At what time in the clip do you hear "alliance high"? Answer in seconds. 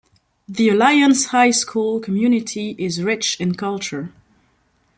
0.69-1.51